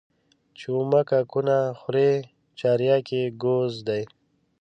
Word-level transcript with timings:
چي 0.57 0.67
اومه 0.77 1.01
کاکونه 1.09 1.57
خوري 1.79 2.09
چارياک 2.59 3.07
يې 3.15 3.23
گوز 3.43 3.73
دى. 3.87 4.03